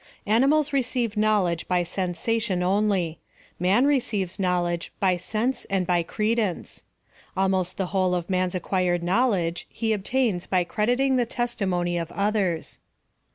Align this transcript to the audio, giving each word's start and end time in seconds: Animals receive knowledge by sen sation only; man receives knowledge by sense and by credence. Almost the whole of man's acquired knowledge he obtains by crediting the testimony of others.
Animals 0.25 0.73
receive 0.73 1.15
knowledge 1.15 1.67
by 1.67 1.83
sen 1.83 2.13
sation 2.13 2.63
only; 2.63 3.19
man 3.59 3.85
receives 3.85 4.39
knowledge 4.39 4.91
by 4.99 5.15
sense 5.15 5.65
and 5.65 5.85
by 5.85 6.01
credence. 6.01 6.83
Almost 7.37 7.77
the 7.77 7.85
whole 7.93 8.15
of 8.15 8.27
man's 8.27 8.55
acquired 8.55 9.03
knowledge 9.03 9.67
he 9.69 9.93
obtains 9.93 10.47
by 10.47 10.63
crediting 10.63 11.17
the 11.17 11.27
testimony 11.27 11.99
of 11.99 12.11
others. 12.13 12.79